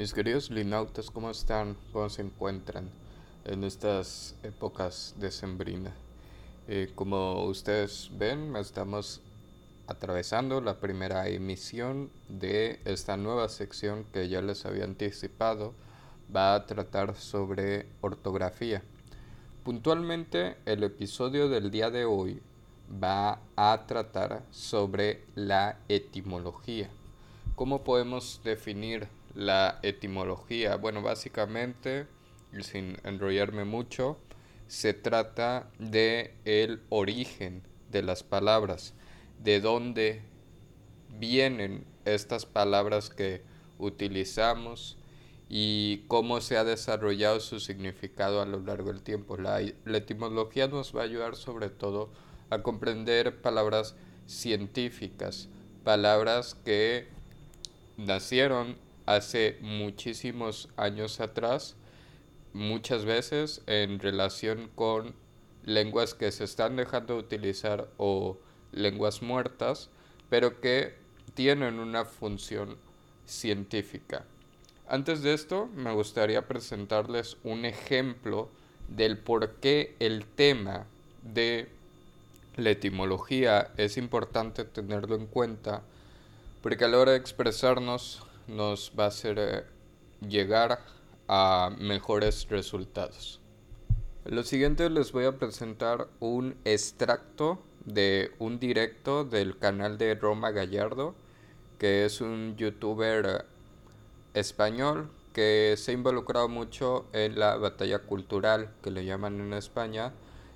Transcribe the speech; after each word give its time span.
Mis 0.00 0.14
queridos 0.14 0.48
linautas, 0.48 1.10
¿cómo 1.10 1.28
están? 1.28 1.76
¿Cómo 1.92 2.08
se 2.08 2.22
encuentran 2.22 2.88
en 3.44 3.64
estas 3.64 4.34
épocas 4.42 5.14
decembrinas? 5.18 5.92
Eh, 6.68 6.90
como 6.94 7.44
ustedes 7.44 8.10
ven, 8.16 8.56
estamos 8.56 9.20
atravesando 9.86 10.62
la 10.62 10.80
primera 10.80 11.28
emisión 11.28 12.10
de 12.30 12.80
esta 12.86 13.18
nueva 13.18 13.50
sección 13.50 14.06
que 14.10 14.30
ya 14.30 14.40
les 14.40 14.64
había 14.64 14.84
anticipado. 14.84 15.74
Va 16.34 16.54
a 16.54 16.64
tratar 16.64 17.14
sobre 17.14 17.84
ortografía. 18.00 18.82
Puntualmente, 19.64 20.56
el 20.64 20.82
episodio 20.82 21.50
del 21.50 21.70
día 21.70 21.90
de 21.90 22.06
hoy 22.06 22.40
va 22.90 23.42
a 23.54 23.84
tratar 23.86 24.44
sobre 24.50 25.24
la 25.34 25.78
etimología. 25.90 26.88
¿Cómo 27.54 27.84
podemos 27.84 28.40
definir 28.42 29.06
la 29.34 29.78
etimología? 29.82 30.76
Bueno, 30.76 31.02
básicamente, 31.02 32.06
sin 32.60 32.98
enrollarme 33.04 33.64
mucho, 33.64 34.18
se 34.66 34.94
trata 34.94 35.70
de 35.78 36.34
el 36.44 36.82
origen 36.90 37.62
de 37.90 38.02
las 38.02 38.22
palabras, 38.22 38.94
de 39.42 39.60
dónde 39.60 40.22
vienen 41.18 41.84
estas 42.04 42.46
palabras 42.46 43.10
que 43.10 43.42
utilizamos 43.78 44.96
y 45.48 46.04
cómo 46.06 46.40
se 46.40 46.56
ha 46.56 46.64
desarrollado 46.64 47.40
su 47.40 47.58
significado 47.58 48.40
a 48.40 48.46
lo 48.46 48.60
largo 48.60 48.92
del 48.92 49.02
tiempo. 49.02 49.36
La, 49.36 49.60
la 49.84 49.98
etimología 49.98 50.68
nos 50.68 50.94
va 50.94 51.00
a 51.00 51.04
ayudar 51.04 51.34
sobre 51.34 51.68
todo 51.68 52.12
a 52.50 52.62
comprender 52.62 53.42
palabras 53.42 53.96
científicas, 54.26 55.48
palabras 55.82 56.54
que 56.54 57.08
nacieron 57.96 58.76
hace 59.14 59.58
muchísimos 59.60 60.68
años 60.76 61.20
atrás, 61.20 61.76
muchas 62.52 63.04
veces 63.04 63.62
en 63.66 63.98
relación 63.98 64.70
con 64.74 65.14
lenguas 65.64 66.14
que 66.14 66.30
se 66.32 66.44
están 66.44 66.76
dejando 66.76 67.14
de 67.14 67.20
utilizar 67.20 67.88
o 67.96 68.38
lenguas 68.72 69.22
muertas, 69.22 69.90
pero 70.28 70.60
que 70.60 70.94
tienen 71.34 71.78
una 71.78 72.04
función 72.04 72.76
científica. 73.26 74.24
Antes 74.88 75.22
de 75.22 75.34
esto, 75.34 75.68
me 75.74 75.92
gustaría 75.92 76.48
presentarles 76.48 77.36
un 77.44 77.64
ejemplo 77.64 78.48
del 78.88 79.18
por 79.18 79.54
qué 79.56 79.94
el 80.00 80.24
tema 80.24 80.86
de 81.22 81.68
la 82.56 82.70
etimología 82.70 83.70
es 83.76 83.96
importante 83.96 84.64
tenerlo 84.64 85.14
en 85.14 85.26
cuenta 85.26 85.82
porque 86.62 86.84
a 86.84 86.88
la 86.88 86.98
hora 86.98 87.12
de 87.12 87.18
expresarnos 87.18 88.22
nos 88.50 88.92
va 88.98 89.04
a 89.04 89.08
hacer 89.08 89.38
eh, 89.38 89.64
llegar 90.26 90.80
a 91.28 91.70
mejores 91.78 92.48
resultados. 92.48 93.40
Lo 94.24 94.42
siguiente 94.42 94.90
les 94.90 95.12
voy 95.12 95.24
a 95.24 95.38
presentar 95.38 96.08
un 96.20 96.56
extracto 96.64 97.62
de 97.84 98.32
un 98.38 98.58
directo 98.58 99.24
del 99.24 99.58
canal 99.58 99.96
de 99.96 100.14
Roma 100.14 100.50
Gallardo, 100.50 101.14
que 101.78 102.04
es 102.04 102.20
un 102.20 102.56
youtuber 102.56 103.26
eh, 103.26 104.38
español 104.38 105.10
que 105.32 105.74
se 105.78 105.92
ha 105.92 105.94
involucrado 105.94 106.48
mucho 106.48 107.06
en 107.12 107.38
la 107.38 107.56
batalla 107.56 108.00
cultural 108.00 108.70
que 108.82 108.90
le 108.90 109.04
llaman 109.04 109.40
en 109.40 109.52
España 109.52 110.12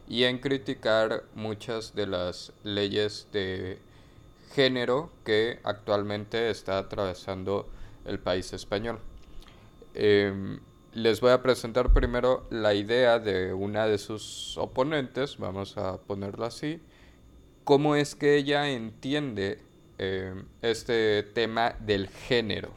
y 0.09 0.25
en 0.25 0.39
criticar 0.39 1.25
muchas 1.35 1.95
de 1.95 2.07
las 2.07 2.53
leyes 2.65 3.29
de 3.33 3.79
género 4.53 5.11
que 5.25 5.61
actualmente 5.65 6.51
está 6.51 6.79
atravesando 6.79 7.69
el 8.05 8.19
país 8.19 8.53
español. 8.53 9.01
Em, 9.95 10.61
les 10.93 11.21
voy 11.21 11.33
a 11.33 11.43
presentar 11.43 11.93
primero 11.93 12.47
la 12.51 12.75
idea 12.75 13.19
de 13.19 13.53
una 13.53 13.87
de 13.87 13.99
sus 13.99 14.57
oponentes, 14.59 15.39
vamos 15.39 15.77
a 15.77 15.99
ponerlo 15.99 16.45
así, 16.45 16.81
cómo 17.65 17.97
es 17.97 18.15
que 18.15 18.37
ella 18.37 18.69
entiende 18.69 19.61
em, 19.99 20.45
este 20.63 21.23
tema 21.23 21.75
del 21.81 22.09
género. 22.09 22.75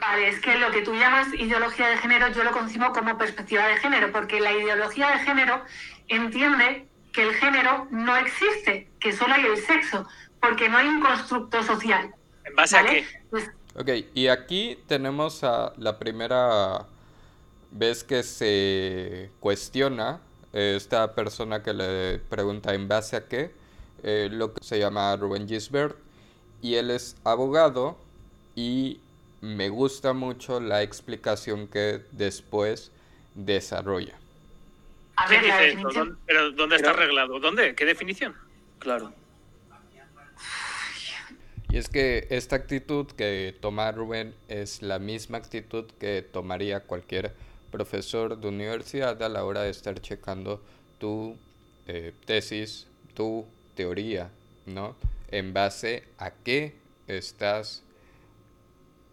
Vale, 0.00 0.28
es 0.28 0.40
que 0.40 0.58
lo 0.58 0.70
que 0.70 0.82
tú 0.82 0.94
llamas 0.94 1.32
ideología 1.34 1.88
de 1.88 1.96
género 1.96 2.28
yo 2.28 2.44
lo 2.44 2.52
concibo 2.52 2.92
como 2.92 3.16
perspectiva 3.16 3.66
de 3.68 3.76
género, 3.76 4.12
porque 4.12 4.40
la 4.40 4.52
ideología 4.52 5.10
de 5.10 5.18
género 5.20 5.62
entiende 6.08 6.86
que 7.12 7.22
el 7.22 7.34
género 7.34 7.86
no 7.90 8.16
existe, 8.16 8.88
que 9.00 9.12
solo 9.12 9.34
hay 9.34 9.46
el 9.46 9.56
sexo, 9.56 10.06
porque 10.40 10.68
no 10.68 10.78
hay 10.78 10.88
un 10.88 11.00
constructo 11.00 11.62
social. 11.62 12.12
¿En 12.44 12.54
base 12.54 12.76
a 12.76 12.84
qué? 12.84 13.06
Pues 13.30 13.50
ok, 13.76 13.88
y 14.14 14.28
aquí 14.28 14.78
tenemos 14.86 15.44
a 15.44 15.72
la 15.76 15.98
primera 15.98 16.86
vez 17.70 18.04
que 18.04 18.22
se 18.22 19.30
cuestiona 19.40 20.20
eh, 20.52 20.74
esta 20.76 21.14
persona 21.14 21.62
que 21.62 21.74
le 21.74 22.18
pregunta 22.18 22.74
en 22.74 22.88
base 22.88 23.16
a 23.16 23.26
qué, 23.26 23.50
eh, 24.02 24.28
lo 24.30 24.54
que 24.54 24.64
se 24.64 24.78
llama 24.78 25.16
Rubén 25.16 25.48
Gisbert, 25.48 25.96
y 26.62 26.76
él 26.76 26.90
es 26.90 27.16
abogado 27.24 27.98
y 28.54 29.00
me 29.40 29.68
gusta 29.68 30.12
mucho 30.12 30.60
la 30.60 30.82
explicación 30.82 31.68
que 31.68 32.02
después 32.12 32.92
desarrolla. 33.34 34.14
A 35.16 35.28
ver, 35.28 35.80
¿Dónde, 35.80 36.16
¿Pero 36.26 36.52
dónde 36.52 36.76
está 36.76 36.90
arreglado? 36.90 37.38
¿Dónde? 37.38 37.74
¿Qué 37.74 37.84
definición? 37.84 38.34
Claro. 38.78 39.12
Y 41.74 41.76
es 41.76 41.88
que 41.88 42.28
esta 42.30 42.54
actitud 42.54 43.08
que 43.08 43.52
toma 43.60 43.90
Rubén 43.90 44.32
es 44.46 44.80
la 44.80 45.00
misma 45.00 45.38
actitud 45.38 45.86
que 45.98 46.22
tomaría 46.22 46.84
cualquier 46.84 47.34
profesor 47.72 48.38
de 48.38 48.46
universidad 48.46 49.20
a 49.20 49.28
la 49.28 49.44
hora 49.44 49.62
de 49.62 49.70
estar 49.70 50.00
checando 50.00 50.62
tu 50.98 51.36
eh, 51.88 52.12
tesis, 52.26 52.86
tu 53.14 53.44
teoría, 53.74 54.30
¿no? 54.66 54.94
En 55.32 55.52
base 55.52 56.04
a 56.16 56.30
qué 56.30 56.76
estás 57.08 57.82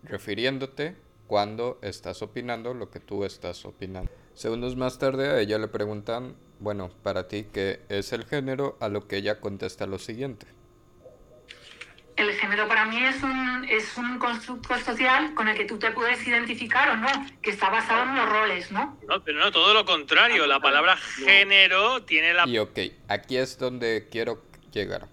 refiriéndote 0.03 0.93
cuando 1.25 1.79
estás 1.81 2.21
opinando 2.21 2.75
lo 2.75 2.91
que 2.91 2.99
tú 2.99 3.25
estás 3.25 3.65
opinando. 3.65 4.11
Segundos 4.35 4.75
más 4.75 4.99
tarde 4.99 5.29
a 5.29 5.39
ella 5.39 5.57
le 5.57 5.67
preguntan, 5.67 6.35
bueno, 6.59 6.91
para 7.01 7.27
ti, 7.27 7.47
¿qué 7.51 7.79
es 7.89 8.13
el 8.13 8.25
género? 8.25 8.77
A 8.79 8.87
lo 8.87 9.07
que 9.07 9.17
ella 9.17 9.39
contesta 9.39 9.87
lo 9.87 9.97
siguiente. 9.97 10.60
El 12.21 12.33
género 12.33 12.67
para 12.67 12.85
mí 12.85 13.03
es 13.03 13.23
un, 13.23 13.65
es 13.67 13.97
un 13.97 14.19
constructo 14.19 14.77
social 14.77 15.33
con 15.33 15.47
el 15.47 15.57
que 15.57 15.65
tú 15.65 15.79
te 15.79 15.89
puedes 15.89 16.25
identificar 16.27 16.89
o 16.89 16.95
no, 16.95 17.07
que 17.41 17.49
está 17.49 17.71
basado 17.71 18.03
en 18.03 18.15
los 18.15 18.29
roles, 18.29 18.71
¿no? 18.71 18.95
No, 19.07 19.23
pero 19.23 19.39
no, 19.39 19.51
todo 19.51 19.73
lo 19.73 19.85
contrario. 19.85 20.45
La 20.45 20.59
palabra 20.59 20.97
género 20.97 22.03
tiene 22.03 22.35
la... 22.35 22.47
Y 22.47 22.59
ok, 22.59 22.77
aquí 23.07 23.37
es 23.37 23.57
donde 23.57 24.07
quiero 24.11 24.43
llegar. 24.71 25.07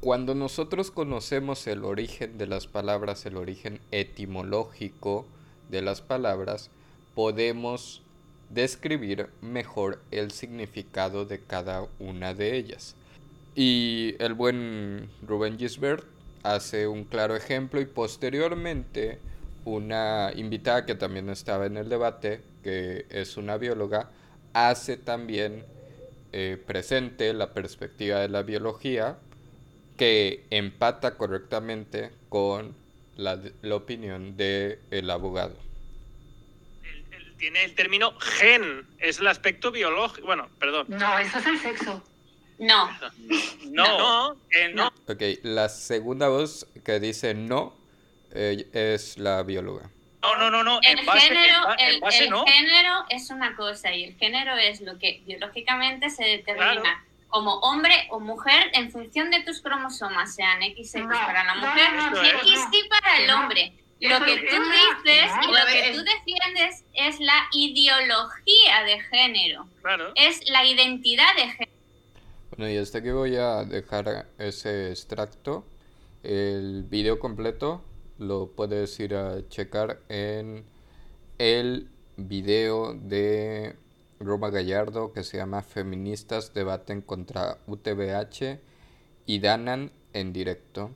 Cuando 0.00 0.34
nosotros 0.34 0.90
conocemos 0.90 1.64
el 1.68 1.84
origen 1.84 2.36
de 2.36 2.48
las 2.48 2.66
palabras, 2.66 3.24
el 3.24 3.36
origen 3.36 3.80
etimológico 3.92 5.24
de 5.68 5.82
las 5.82 6.00
palabras, 6.00 6.68
podemos 7.14 8.02
describir 8.50 9.28
mejor 9.40 10.02
el 10.10 10.32
significado 10.32 11.26
de 11.26 11.40
cada 11.44 11.86
una 12.00 12.34
de 12.34 12.56
ellas. 12.56 12.96
Y 13.56 14.14
el 14.18 14.34
buen 14.34 15.08
Rubén 15.22 15.58
Gisbert 15.58 16.04
hace 16.42 16.86
un 16.86 17.04
claro 17.04 17.34
ejemplo 17.34 17.80
y 17.80 17.86
posteriormente 17.86 19.18
una 19.64 20.30
invitada 20.36 20.84
que 20.84 20.94
también 20.94 21.30
estaba 21.30 21.64
en 21.64 21.78
el 21.78 21.88
debate, 21.88 22.42
que 22.62 23.06
es 23.08 23.38
una 23.38 23.56
bióloga, 23.56 24.10
hace 24.52 24.98
también 24.98 25.64
eh, 26.32 26.62
presente 26.66 27.32
la 27.32 27.54
perspectiva 27.54 28.20
de 28.20 28.28
la 28.28 28.42
biología 28.42 29.16
que 29.96 30.44
empata 30.50 31.16
correctamente 31.16 32.10
con 32.28 32.74
la, 33.16 33.40
la 33.62 33.74
opinión 33.74 34.36
del 34.36 34.78
el 34.90 35.10
abogado 35.10 35.56
tiene 37.38 37.64
el 37.64 37.74
término 37.74 38.18
gen, 38.18 38.86
es 38.98 39.20
el 39.20 39.26
aspecto 39.26 39.70
biológico. 39.70 40.26
Bueno, 40.26 40.48
perdón. 40.58 40.86
No, 40.88 41.18
eso 41.18 41.38
es 41.38 41.46
el 41.46 41.58
sexo. 41.58 42.02
No. 42.58 42.90
No, 43.70 44.34
no. 44.34 44.36
no. 44.72 44.86
Ok, 45.08 45.22
la 45.42 45.68
segunda 45.68 46.28
voz 46.28 46.66
que 46.84 47.00
dice 47.00 47.34
no 47.34 47.74
eh, 48.32 48.68
es 48.72 49.18
la 49.18 49.42
bióloga. 49.42 49.90
No, 50.22 50.36
no, 50.36 50.50
no, 50.50 50.64
no. 50.64 50.80
El, 50.82 50.98
género, 50.98 51.74
el, 51.78 52.00
género 52.02 53.04
es 53.10 53.30
una 53.30 53.54
cosa 53.54 53.94
y 53.94 54.04
el 54.04 54.14
género 54.16 54.56
es 54.56 54.80
lo 54.80 54.98
que 54.98 55.22
biológicamente 55.24 56.10
se 56.10 56.24
determina 56.24 57.04
como 57.28 57.54
hombre 57.60 58.08
o 58.10 58.18
mujer 58.18 58.70
en 58.72 58.90
función 58.90 59.30
de 59.30 59.42
tus 59.42 59.60
cromosomas, 59.60 60.34
sean 60.34 60.60
XX 60.62 61.02
para 61.02 61.44
la 61.44 61.54
mujer, 61.54 62.36
y 62.44 62.56
XY 62.56 62.88
para 62.88 63.18
el 63.18 63.30
hombre. 63.30 63.72
Lo 64.00 64.20
que 64.24 64.36
tú 64.36 64.56
dices, 65.04 65.30
lo 65.46 65.66
que 65.66 65.92
tú 65.94 66.04
defiendes 66.04 66.84
es 66.94 67.20
la 67.20 67.48
ideología 67.52 68.82
de 68.84 69.00
género. 69.00 69.66
Claro. 69.82 70.12
Es 70.16 70.48
la 70.50 70.64
identidad 70.64 71.34
de 71.34 71.48
género. 71.48 71.75
Bueno, 72.56 72.72
y 72.72 72.78
hasta 72.78 72.98
aquí 72.98 73.10
voy 73.10 73.36
a 73.36 73.64
dejar 73.64 74.28
ese 74.38 74.88
extracto. 74.88 75.66
El 76.22 76.84
video 76.84 77.18
completo 77.18 77.84
lo 78.18 78.52
puedes 78.52 78.98
ir 78.98 79.14
a 79.14 79.46
checar 79.48 80.00
en 80.08 80.64
el 81.36 81.90
video 82.16 82.94
de 82.94 83.76
Roma 84.20 84.48
Gallardo 84.48 85.12
que 85.12 85.22
se 85.22 85.36
llama 85.36 85.60
Feministas 85.60 86.54
debaten 86.54 87.02
contra 87.02 87.58
UTBH 87.66 88.58
y 89.26 89.38
Danan 89.40 89.92
en 90.14 90.32
directo. 90.32 90.92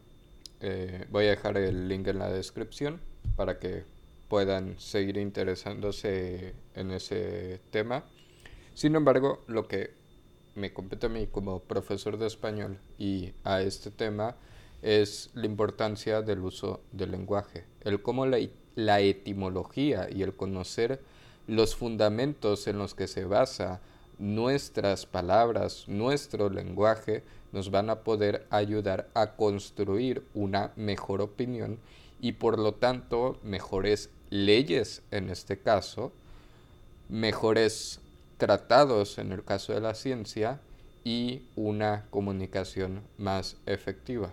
Eh, 0.60 1.04
voy 1.10 1.26
a 1.26 1.30
dejar 1.30 1.58
el 1.58 1.88
link 1.88 2.06
en 2.06 2.20
la 2.20 2.30
descripción 2.30 3.02
para 3.36 3.58
que 3.58 3.84
puedan 4.28 4.78
seguir 4.78 5.18
interesándose 5.18 6.54
en 6.74 6.90
ese 6.90 7.60
tema. 7.70 8.06
Sin 8.72 8.96
embargo, 8.96 9.44
lo 9.46 9.68
que 9.68 9.99
me 10.54 10.72
compete 10.72 11.06
a 11.06 11.08
mí 11.10 11.26
como 11.26 11.60
profesor 11.60 12.18
de 12.18 12.26
español 12.26 12.78
y 12.98 13.32
a 13.44 13.62
este 13.62 13.90
tema 13.90 14.36
es 14.82 15.30
la 15.34 15.46
importancia 15.46 16.22
del 16.22 16.40
uso 16.40 16.80
del 16.92 17.12
lenguaje, 17.12 17.64
el 17.82 18.02
cómo 18.02 18.26
la, 18.26 18.38
la 18.74 19.00
etimología 19.00 20.08
y 20.10 20.22
el 20.22 20.34
conocer 20.34 21.00
los 21.46 21.74
fundamentos 21.76 22.66
en 22.66 22.78
los 22.78 22.94
que 22.94 23.08
se 23.08 23.24
basa 23.24 23.80
nuestras 24.18 25.06
palabras, 25.06 25.84
nuestro 25.88 26.50
lenguaje, 26.50 27.22
nos 27.52 27.70
van 27.70 27.90
a 27.90 28.00
poder 28.00 28.46
ayudar 28.50 29.08
a 29.14 29.34
construir 29.34 30.22
una 30.34 30.72
mejor 30.76 31.20
opinión 31.22 31.78
y 32.20 32.32
por 32.32 32.58
lo 32.58 32.74
tanto 32.74 33.38
mejores 33.42 34.10
leyes 34.28 35.02
en 35.10 35.30
este 35.30 35.58
caso, 35.58 36.12
mejores 37.08 38.00
tratados 38.40 39.18
en 39.18 39.30
el 39.30 39.44
caso 39.44 39.72
de 39.72 39.80
la 39.80 39.94
ciencia 39.94 40.58
y 41.04 41.42
una 41.54 42.06
comunicación 42.10 43.02
más 43.18 43.56
efectiva. 43.66 44.32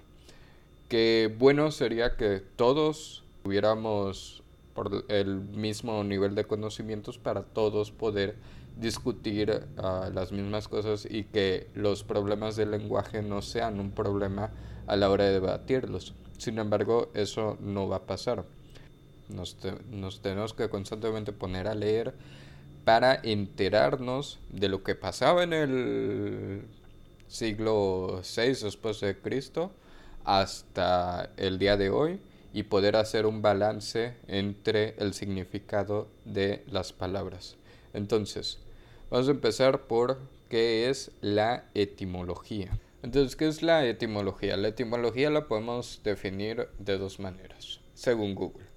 Que 0.89 1.31
bueno 1.37 1.69
sería 1.69 2.15
que 2.15 2.41
todos 2.55 3.23
tuviéramos 3.43 4.41
por 4.73 5.05
el 5.09 5.41
mismo 5.41 6.03
nivel 6.03 6.35
de 6.35 6.45
conocimientos 6.45 7.17
para 7.17 7.43
todos 7.43 7.91
poder 7.91 8.35
discutir 8.79 9.65
ah, 9.77 10.09
las 10.13 10.31
mismas 10.31 10.67
cosas 10.67 11.05
y 11.09 11.25
que 11.25 11.67
los 11.73 12.03
problemas 12.03 12.55
del 12.55 12.71
lenguaje 12.71 13.21
no 13.21 13.41
sean 13.41 13.79
un 13.79 13.91
problema 13.91 14.51
a 14.87 14.95
la 14.95 15.09
hora 15.09 15.25
de 15.25 15.33
debatirlos. 15.33 16.13
Sin 16.37 16.59
embargo, 16.59 17.09
eso 17.13 17.57
no 17.59 17.89
va 17.89 17.97
a 17.97 18.05
pasar. 18.05 18.45
Nos, 19.27 19.57
nos 19.91 20.21
tenemos 20.21 20.53
que 20.53 20.69
constantemente 20.69 21.33
poner 21.33 21.67
a 21.67 21.75
leer 21.75 22.13
para 22.87 23.19
enterarnos 23.21 24.39
de 24.47 24.69
lo 24.69 24.81
que 24.81 24.95
pasaba 24.95 25.43
en 25.43 25.51
el 25.51 26.61
siglo 27.27 28.21
VI 28.21 28.63
después 28.63 29.01
de 29.01 29.17
Cristo 29.17 29.73
hasta 30.23 31.31
el 31.35 31.59
día 31.59 31.75
de 31.75 31.89
hoy 31.89 32.21
y 32.53 32.63
poder 32.63 32.95
hacer 32.95 33.25
un 33.25 33.41
balance 33.41 34.15
entre 34.29 34.95
el 34.99 35.13
significado 35.13 36.07
de 36.23 36.63
las 36.67 36.93
palabras. 36.93 37.57
Entonces, 37.91 38.59
vamos 39.09 39.27
a 39.27 39.31
empezar 39.31 39.87
por 39.87 40.19
qué 40.47 40.89
es 40.89 41.11
la 41.19 41.65
etimología. 41.73 42.79
Entonces, 43.03 43.35
¿qué 43.35 43.49
es 43.49 43.63
la 43.63 43.85
etimología? 43.85 44.55
La 44.55 44.69
etimología 44.69 45.29
la 45.29 45.49
podemos 45.49 45.99
definir 46.05 46.69
de 46.79 46.97
dos 46.97 47.19
maneras, 47.19 47.81
según 47.95 48.33
Google 48.33 48.76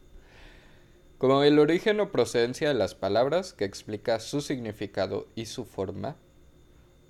como 1.21 1.43
el 1.43 1.59
origen 1.59 2.01
o 2.01 2.11
procedencia 2.11 2.69
de 2.69 2.75
las 2.75 2.95
palabras 2.95 3.53
que 3.53 3.67
explica 3.67 4.21
su 4.21 4.41
significado 4.41 5.29
y 5.35 5.45
su 5.45 5.67
forma, 5.67 6.17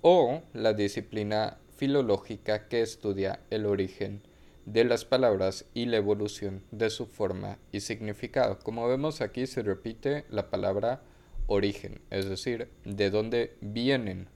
o 0.01 0.41
la 0.51 0.73
disciplina 0.73 1.59
filológica 1.77 2.67
que 2.67 2.81
estudia 2.81 3.39
el 3.51 3.65
origen 3.65 4.21
de 4.65 4.83
las 4.83 5.05
palabras 5.05 5.63
y 5.73 5.85
la 5.85 5.95
evolución 5.95 6.61
de 6.71 6.89
su 6.89 7.05
forma 7.05 7.57
y 7.71 7.79
significado. 7.79 8.59
Como 8.59 8.85
vemos 8.85 9.21
aquí 9.21 9.47
se 9.47 9.63
repite 9.63 10.25
la 10.29 10.49
palabra 10.49 11.01
origen, 11.47 12.01
es 12.09 12.27
decir, 12.27 12.67
de 12.83 13.11
dónde 13.11 13.55
vienen 13.61 14.27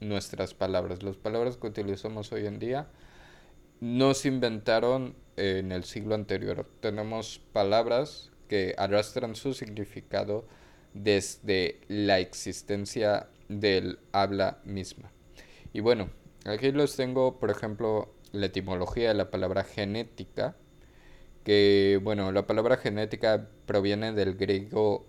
nuestras 0.00 0.54
palabras. 0.54 1.04
Las 1.04 1.16
palabras 1.16 1.56
que 1.56 1.68
utilizamos 1.68 2.32
hoy 2.32 2.46
en 2.46 2.58
día 2.58 2.88
no 3.78 4.12
se 4.12 4.26
inventaron 4.26 5.14
en 5.36 5.70
el 5.70 5.84
siglo 5.84 6.16
anterior. 6.16 6.66
Tenemos 6.80 7.40
palabras 7.52 8.32
que 8.50 8.74
arrastran 8.76 9.36
su 9.36 9.54
significado 9.54 10.44
desde 10.92 11.82
la 11.86 12.18
existencia 12.18 13.28
del 13.48 14.00
habla 14.10 14.58
misma. 14.64 15.12
Y 15.72 15.78
bueno, 15.78 16.10
aquí 16.44 16.72
los 16.72 16.96
tengo, 16.96 17.38
por 17.38 17.52
ejemplo, 17.52 18.12
la 18.32 18.46
etimología 18.46 19.10
de 19.10 19.14
la 19.14 19.30
palabra 19.30 19.62
genética, 19.62 20.56
que 21.44 22.00
bueno, 22.02 22.32
la 22.32 22.48
palabra 22.48 22.76
genética 22.76 23.48
proviene 23.66 24.12
del 24.14 24.34
griego 24.34 25.06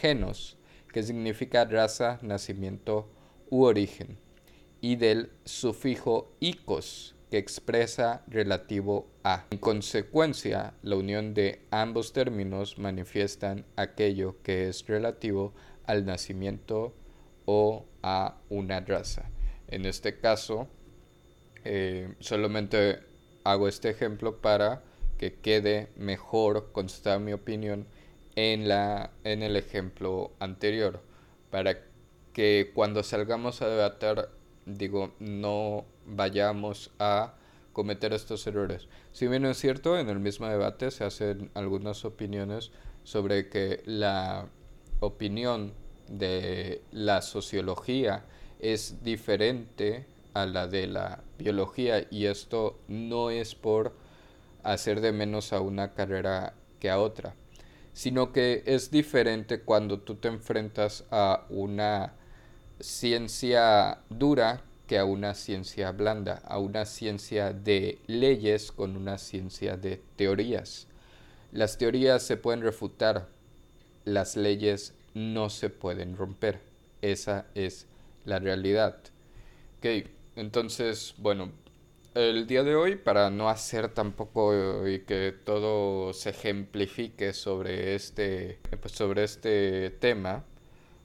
genos, 0.00 0.56
que 0.90 1.02
significa 1.02 1.66
raza, 1.66 2.18
nacimiento 2.22 3.10
u 3.50 3.64
origen, 3.64 4.16
y 4.80 4.96
del 4.96 5.30
sufijo 5.44 6.32
icos, 6.40 7.17
que 7.30 7.38
expresa 7.38 8.22
relativo 8.28 9.08
a. 9.22 9.46
En 9.50 9.58
consecuencia, 9.58 10.74
la 10.82 10.96
unión 10.96 11.34
de 11.34 11.60
ambos 11.70 12.12
términos 12.12 12.78
manifiestan 12.78 13.64
aquello 13.76 14.36
que 14.42 14.68
es 14.68 14.86
relativo 14.86 15.52
al 15.86 16.04
nacimiento 16.04 16.94
o 17.44 17.86
a 18.02 18.38
una 18.48 18.80
raza. 18.80 19.30
En 19.68 19.84
este 19.84 20.18
caso, 20.18 20.68
eh, 21.64 22.14
solamente 22.20 23.00
hago 23.44 23.68
este 23.68 23.90
ejemplo 23.90 24.40
para 24.40 24.82
que 25.18 25.34
quede 25.34 25.88
mejor 25.96 26.72
constar 26.72 27.20
mi 27.20 27.32
opinión 27.32 27.86
en, 28.36 28.68
la, 28.68 29.10
en 29.24 29.42
el 29.42 29.56
ejemplo 29.56 30.32
anterior, 30.38 31.02
para 31.50 31.78
que 32.32 32.70
cuando 32.74 33.02
salgamos 33.02 33.62
a 33.62 33.68
debatir, 33.68 34.28
digo, 34.64 35.12
no 35.18 35.86
vayamos 36.08 36.90
a 36.98 37.34
cometer 37.72 38.12
estos 38.12 38.46
errores. 38.46 38.88
Si 39.12 39.28
bien 39.28 39.44
es 39.44 39.58
cierto, 39.58 39.98
en 39.98 40.08
el 40.08 40.18
mismo 40.18 40.48
debate 40.48 40.90
se 40.90 41.04
hacen 41.04 41.50
algunas 41.54 42.04
opiniones 42.04 42.72
sobre 43.04 43.48
que 43.48 43.82
la 43.86 44.48
opinión 45.00 45.72
de 46.08 46.82
la 46.90 47.22
sociología 47.22 48.24
es 48.58 49.02
diferente 49.04 50.06
a 50.34 50.46
la 50.46 50.66
de 50.66 50.86
la 50.86 51.22
biología 51.38 52.06
y 52.10 52.26
esto 52.26 52.78
no 52.88 53.30
es 53.30 53.54
por 53.54 53.94
hacer 54.62 55.00
de 55.00 55.12
menos 55.12 55.52
a 55.52 55.60
una 55.60 55.94
carrera 55.94 56.54
que 56.80 56.90
a 56.90 56.98
otra, 56.98 57.34
sino 57.92 58.32
que 58.32 58.62
es 58.66 58.90
diferente 58.90 59.60
cuando 59.62 60.00
tú 60.00 60.16
te 60.16 60.28
enfrentas 60.28 61.04
a 61.10 61.46
una 61.48 62.14
ciencia 62.80 64.00
dura 64.08 64.62
que 64.88 64.98
a 64.98 65.04
una 65.04 65.34
ciencia 65.34 65.92
blanda, 65.92 66.42
a 66.46 66.58
una 66.58 66.84
ciencia 66.86 67.52
de 67.52 67.98
leyes 68.08 68.72
con 68.72 68.96
una 68.96 69.18
ciencia 69.18 69.76
de 69.76 70.02
teorías. 70.16 70.88
Las 71.52 71.78
teorías 71.78 72.22
se 72.22 72.38
pueden 72.38 72.62
refutar, 72.62 73.28
las 74.04 74.36
leyes 74.36 74.94
no 75.14 75.50
se 75.50 75.70
pueden 75.70 76.16
romper. 76.16 76.60
Esa 77.02 77.46
es 77.54 77.86
la 78.24 78.38
realidad. 78.40 78.98
Ok, 79.78 80.08
entonces, 80.34 81.14
bueno, 81.18 81.52
el 82.14 82.46
día 82.46 82.64
de 82.64 82.74
hoy, 82.74 82.96
para 82.96 83.30
no 83.30 83.48
hacer 83.48 83.90
tampoco 83.90 84.88
y 84.88 85.00
que 85.00 85.32
todo 85.44 86.12
se 86.14 86.30
ejemplifique 86.30 87.32
sobre 87.32 87.94
este, 87.94 88.58
pues, 88.80 88.92
sobre 88.94 89.24
este 89.24 89.90
tema, 89.90 90.44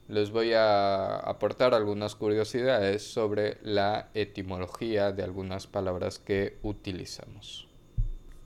les 0.08 0.30
voy 0.30 0.52
a 0.52 1.16
aportar 1.16 1.74
algunas 1.74 2.14
curiosidades 2.14 3.02
sobre 3.02 3.58
la 3.62 4.10
etimología 4.14 5.12
de 5.12 5.22
algunas 5.22 5.66
palabras 5.66 6.18
que 6.18 6.58
utilizamos. 6.62 7.68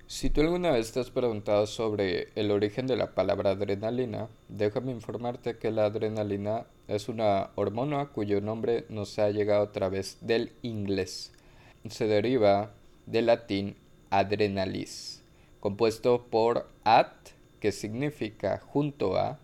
Si 0.07 0.31
tú 0.31 0.41
alguna 0.41 0.71
vez 0.71 0.93
te 0.93 1.00
has 1.00 1.11
preguntado 1.11 1.67
sobre 1.67 2.29
el 2.35 2.50
origen 2.50 2.87
de 2.87 2.97
la 2.97 3.15
palabra 3.15 3.50
adrenalina, 3.50 4.29
déjame 4.49 4.93
informarte 4.93 5.59
que 5.59 5.71
la 5.71 5.85
adrenalina 5.85 6.67
es 6.87 7.11
una 7.11 7.50
hormona 7.57 8.07
cuyo 8.07 8.41
nombre 8.41 8.87
nos 8.88 9.19
ha 9.19 9.29
llegado 9.29 9.65
a 9.65 9.73
través 9.73 10.17
del 10.23 10.53
inglés. 10.62 11.35
Se 11.91 12.07
deriva 12.07 12.73
del 13.05 13.27
latín 13.27 13.77
adrenalis, 14.09 15.23
compuesto 15.61 16.25
por 16.31 16.69
ad, 16.85 17.09
que 17.61 17.73
significa 17.73 18.61
junto 18.61 19.19
a, 19.19 19.38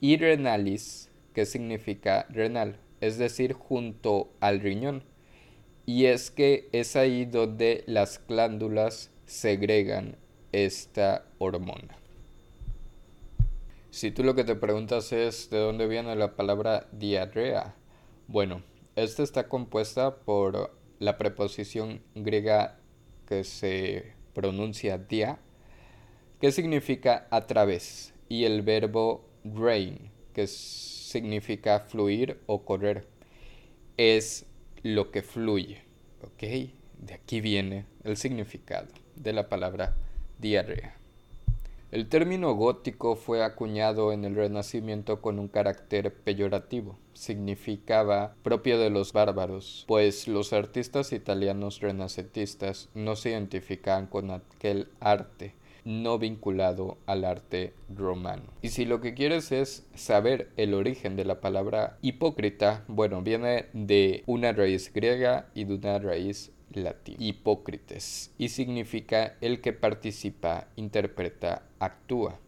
y 0.00 0.16
renalis, 0.16 1.05
que 1.36 1.44
significa 1.44 2.24
renal, 2.30 2.78
es 3.02 3.18
decir, 3.18 3.52
junto 3.52 4.32
al 4.40 4.58
riñón. 4.58 5.04
Y 5.84 6.06
es 6.06 6.30
que 6.30 6.70
es 6.72 6.96
ahí 6.96 7.26
donde 7.26 7.84
las 7.86 8.26
glándulas 8.26 9.10
segregan 9.26 10.16
esta 10.52 11.26
hormona. 11.36 11.98
Si 13.90 14.10
tú 14.12 14.24
lo 14.24 14.34
que 14.34 14.44
te 14.44 14.54
preguntas 14.54 15.12
es 15.12 15.50
de 15.50 15.58
dónde 15.58 15.86
viene 15.86 16.16
la 16.16 16.36
palabra 16.36 16.88
diarrea, 16.92 17.74
bueno, 18.28 18.62
esta 18.94 19.22
está 19.22 19.46
compuesta 19.46 20.20
por 20.20 20.74
la 21.00 21.18
preposición 21.18 22.00
griega 22.14 22.80
que 23.26 23.44
se 23.44 24.14
pronuncia 24.32 24.96
dia, 24.96 25.38
que 26.40 26.50
significa 26.50 27.28
a 27.30 27.46
través, 27.46 28.14
y 28.26 28.44
el 28.44 28.62
verbo 28.62 29.28
rain, 29.44 30.10
que 30.32 30.46
significa 31.06 31.80
fluir 31.80 32.40
o 32.46 32.64
correr. 32.64 33.06
Es 33.96 34.44
lo 34.82 35.10
que 35.10 35.22
fluye, 35.22 35.82
¿ok? 36.22 36.72
De 36.98 37.14
aquí 37.14 37.40
viene 37.40 37.84
el 38.04 38.16
significado 38.16 38.88
de 39.14 39.32
la 39.32 39.48
palabra 39.48 39.94
diarrea. 40.38 40.96
El 41.92 42.08
término 42.08 42.54
gótico 42.54 43.14
fue 43.14 43.44
acuñado 43.44 44.12
en 44.12 44.24
el 44.24 44.34
Renacimiento 44.34 45.22
con 45.22 45.38
un 45.38 45.46
carácter 45.46 46.12
peyorativo. 46.12 46.98
Significaba 47.14 48.34
propio 48.42 48.78
de 48.78 48.90
los 48.90 49.12
bárbaros, 49.12 49.84
pues 49.86 50.26
los 50.26 50.52
artistas 50.52 51.12
italianos 51.12 51.80
renacentistas 51.80 52.88
no 52.94 53.14
se 53.14 53.30
identificaban 53.30 54.08
con 54.08 54.32
aquel 54.32 54.88
arte 54.98 55.54
no 55.86 56.18
vinculado 56.18 56.98
al 57.06 57.24
arte 57.24 57.72
romano. 57.88 58.42
Y 58.60 58.70
si 58.70 58.84
lo 58.84 59.00
que 59.00 59.14
quieres 59.14 59.52
es 59.52 59.86
saber 59.94 60.50
el 60.56 60.74
origen 60.74 61.14
de 61.16 61.24
la 61.24 61.40
palabra 61.40 61.96
hipócrita, 62.02 62.84
bueno, 62.88 63.22
viene 63.22 63.66
de 63.72 64.24
una 64.26 64.52
raíz 64.52 64.92
griega 64.92 65.48
y 65.54 65.64
de 65.64 65.74
una 65.76 65.98
raíz 66.00 66.50
latín, 66.72 67.16
hipócrites, 67.20 68.32
y 68.36 68.48
significa 68.48 69.36
el 69.40 69.60
que 69.60 69.72
participa, 69.72 70.66
interpreta, 70.74 71.62
actúa. 71.78 72.40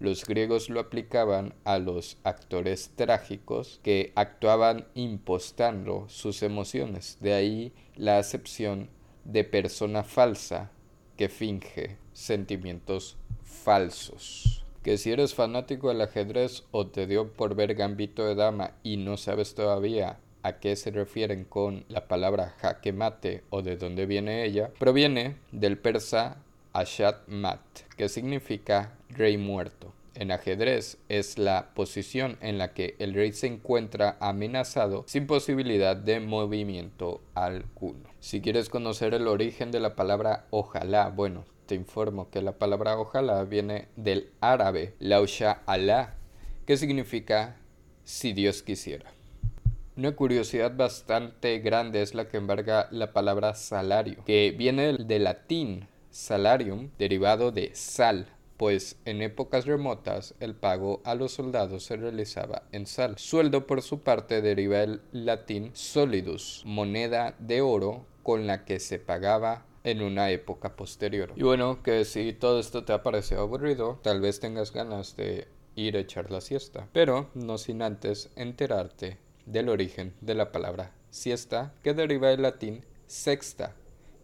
Los 0.00 0.24
griegos 0.24 0.70
lo 0.70 0.80
aplicaban 0.80 1.54
a 1.64 1.78
los 1.78 2.18
actores 2.22 2.92
trágicos 2.96 3.78
que 3.82 4.12
actuaban 4.14 4.86
impostando 4.94 6.06
sus 6.08 6.42
emociones, 6.42 7.18
de 7.20 7.34
ahí 7.34 7.72
la 7.94 8.18
acepción 8.18 8.88
de 9.24 9.44
persona 9.44 10.02
falsa 10.02 10.70
que 11.16 11.28
finge 11.28 11.96
sentimientos 12.12 13.16
falsos. 13.42 14.64
Que 14.82 14.98
si 14.98 15.10
eres 15.10 15.34
fanático 15.34 15.88
del 15.88 16.00
ajedrez 16.00 16.64
o 16.70 16.86
te 16.86 17.06
dio 17.06 17.32
por 17.32 17.54
ver 17.54 17.74
Gambito 17.74 18.24
de 18.24 18.34
Dama 18.34 18.72
y 18.82 18.98
no 18.98 19.16
sabes 19.16 19.54
todavía 19.54 20.18
a 20.42 20.60
qué 20.60 20.76
se 20.76 20.92
refieren 20.92 21.44
con 21.44 21.84
la 21.88 22.06
palabra 22.06 22.54
jaque 22.60 22.92
mate 22.92 23.42
o 23.50 23.62
de 23.62 23.76
dónde 23.76 24.06
viene 24.06 24.44
ella, 24.44 24.70
proviene 24.78 25.36
del 25.50 25.76
persa 25.76 26.36
Ashat 26.72 27.26
Mat, 27.26 27.60
que 27.96 28.08
significa 28.08 28.92
rey 29.08 29.38
muerto. 29.38 29.92
En 30.18 30.30
ajedrez 30.30 30.96
es 31.10 31.36
la 31.36 31.74
posición 31.74 32.38
en 32.40 32.56
la 32.56 32.72
que 32.72 32.96
el 32.98 33.12
rey 33.12 33.32
se 33.32 33.48
encuentra 33.48 34.16
amenazado 34.18 35.04
sin 35.06 35.26
posibilidad 35.26 35.94
de 35.94 36.20
movimiento 36.20 37.20
alguno. 37.34 38.08
Si 38.20 38.40
quieres 38.40 38.70
conocer 38.70 39.12
el 39.12 39.28
origen 39.28 39.70
de 39.70 39.80
la 39.80 39.94
palabra 39.94 40.46
ojalá, 40.48 41.10
bueno, 41.10 41.44
te 41.66 41.74
informo 41.74 42.30
que 42.30 42.40
la 42.40 42.52
palabra 42.52 42.98
ojalá 42.98 43.44
viene 43.44 43.88
del 43.96 44.30
árabe 44.40 44.94
lausha 45.00 45.60
Allah, 45.66 46.14
que 46.64 46.78
significa 46.78 47.56
si 48.04 48.32
Dios 48.32 48.62
quisiera. 48.62 49.12
Una 49.98 50.12
curiosidad 50.12 50.74
bastante 50.74 51.58
grande 51.58 52.00
es 52.00 52.14
la 52.14 52.28
que 52.28 52.38
embarga 52.38 52.88
la 52.90 53.12
palabra 53.12 53.54
salario, 53.54 54.24
que 54.24 54.54
viene 54.56 54.94
del 54.94 55.24
latín 55.24 55.88
salarium, 56.10 56.88
derivado 56.98 57.52
de 57.52 57.74
sal, 57.74 58.28
pues 58.56 58.96
en 59.04 59.22
épocas 59.22 59.66
remotas 59.66 60.34
el 60.40 60.54
pago 60.54 61.00
a 61.04 61.14
los 61.14 61.32
soldados 61.32 61.84
se 61.84 61.96
realizaba 61.96 62.62
en 62.72 62.86
sal. 62.86 63.18
Sueldo 63.18 63.66
por 63.66 63.82
su 63.82 64.00
parte 64.00 64.42
deriva 64.42 64.78
del 64.78 65.00
latín 65.12 65.70
solidus, 65.74 66.62
moneda 66.64 67.34
de 67.38 67.60
oro 67.60 68.06
con 68.22 68.46
la 68.46 68.64
que 68.64 68.80
se 68.80 68.98
pagaba 68.98 69.66
en 69.84 70.02
una 70.02 70.30
época 70.30 70.74
posterior. 70.74 71.32
Y 71.36 71.44
bueno, 71.44 71.82
que 71.82 72.04
si 72.04 72.32
todo 72.32 72.58
esto 72.58 72.84
te 72.84 72.92
ha 72.92 73.02
parecido 73.02 73.42
aburrido, 73.42 74.00
tal 74.02 74.20
vez 74.20 74.40
tengas 74.40 74.72
ganas 74.72 75.16
de 75.16 75.46
ir 75.76 75.96
a 75.96 76.00
echar 76.00 76.30
la 76.30 76.40
siesta, 76.40 76.88
pero 76.92 77.30
no 77.34 77.56
sin 77.58 77.82
antes 77.82 78.30
enterarte 78.34 79.18
del 79.44 79.68
origen 79.68 80.14
de 80.20 80.34
la 80.34 80.50
palabra 80.50 80.92
siesta, 81.10 81.72
que 81.84 81.94
deriva 81.94 82.28
del 82.28 82.42
latín 82.42 82.84
sexta, 83.06 83.76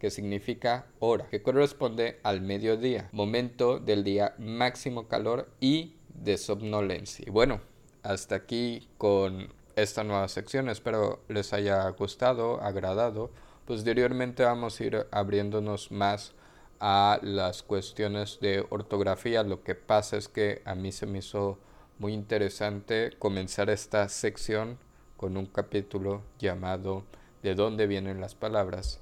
que 0.03 0.11
significa 0.11 0.85
hora, 0.99 1.29
que 1.29 1.41
corresponde 1.41 2.19
al 2.23 2.41
mediodía, 2.41 3.07
momento 3.13 3.79
del 3.79 4.03
día 4.03 4.35
máximo 4.37 5.07
calor 5.07 5.47
y 5.61 5.93
de 6.13 6.37
somnolencia. 6.37 7.23
Y 7.25 7.29
bueno, 7.29 7.61
hasta 8.01 8.35
aquí 8.35 8.89
con 8.97 9.53
esta 9.77 10.03
nueva 10.03 10.27
sección, 10.27 10.67
espero 10.67 11.21
les 11.29 11.53
haya 11.53 11.87
gustado, 11.91 12.59
agradado. 12.59 13.31
Posteriormente 13.65 14.43
vamos 14.43 14.77
a 14.77 14.83
ir 14.83 15.07
abriéndonos 15.09 15.89
más 15.89 16.33
a 16.81 17.19
las 17.21 17.63
cuestiones 17.63 18.39
de 18.41 18.67
ortografía. 18.71 19.43
Lo 19.43 19.63
que 19.63 19.73
pasa 19.73 20.17
es 20.17 20.27
que 20.27 20.61
a 20.65 20.75
mí 20.75 20.91
se 20.91 21.05
me 21.05 21.19
hizo 21.19 21.59
muy 21.97 22.11
interesante 22.11 23.11
comenzar 23.19 23.69
esta 23.69 24.09
sección 24.09 24.79
con 25.15 25.37
un 25.37 25.45
capítulo 25.45 26.23
llamado 26.39 27.05
¿De 27.41 27.55
dónde 27.55 27.87
vienen 27.87 28.19
las 28.21 28.35
palabras? 28.35 28.99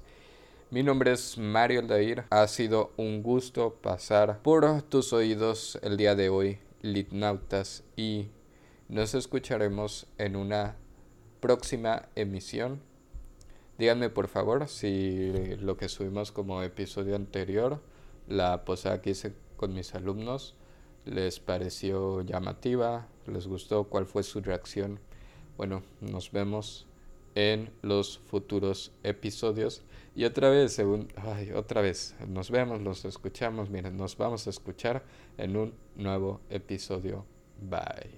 Mi 0.72 0.82
nombre 0.82 1.12
es 1.12 1.36
Mario 1.36 1.80
Aldair. 1.80 2.24
Ha 2.30 2.48
sido 2.48 2.92
un 2.96 3.22
gusto 3.22 3.74
pasar 3.82 4.40
por 4.40 4.80
tus 4.80 5.12
oídos 5.12 5.78
el 5.82 5.98
día 5.98 6.14
de 6.14 6.30
hoy, 6.30 6.60
Litnautas, 6.80 7.84
y 7.94 8.28
nos 8.88 9.14
escucharemos 9.14 10.06
en 10.16 10.34
una 10.34 10.76
próxima 11.40 12.08
emisión. 12.14 12.80
Díganme 13.76 14.08
por 14.08 14.28
favor 14.28 14.66
si 14.66 15.56
lo 15.56 15.76
que 15.76 15.90
subimos 15.90 16.32
como 16.32 16.62
episodio 16.62 17.16
anterior, 17.16 17.82
la 18.26 18.64
posada 18.64 19.02
que 19.02 19.10
hice 19.10 19.34
con 19.58 19.74
mis 19.74 19.94
alumnos, 19.94 20.54
les 21.04 21.38
pareció 21.38 22.22
llamativa, 22.22 23.08
les 23.26 23.46
gustó, 23.46 23.84
cuál 23.84 24.06
fue 24.06 24.22
su 24.22 24.40
reacción 24.40 25.00
bueno, 25.56 25.82
nos 26.00 26.32
vemos 26.32 26.86
en 27.34 27.70
los 27.82 28.18
futuros 28.18 28.92
episodios. 29.02 29.82
Y 30.14 30.24
otra 30.24 30.50
vez, 30.50 30.72
según, 30.72 31.08
ay, 31.16 31.52
otra 31.52 31.80
vez, 31.80 32.14
nos 32.28 32.50
vemos, 32.50 32.80
nos 32.80 33.04
escuchamos. 33.04 33.70
Miren, 33.70 33.96
nos 33.96 34.16
vamos 34.16 34.46
a 34.46 34.50
escuchar 34.50 35.02
en 35.38 35.56
un 35.56 35.74
nuevo 35.96 36.40
episodio. 36.50 37.24
Bye. 37.60 38.10